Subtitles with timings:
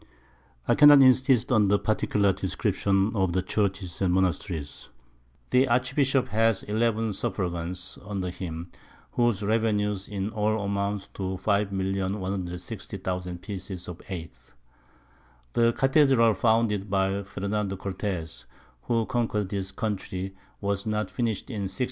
[0.67, 4.89] _I cannot insist on the particular Description of the Churches and Monasteries.
[5.51, 8.71] The Archbishop has 11 Suffragans under him,
[9.11, 14.33] whose Revenues in all amount to 5160000 Pieces of Eight.
[15.53, 18.47] The Cathedral founded by Fernando Cortez,
[18.81, 21.79] who conquer'd this Country, was not finished in 1697.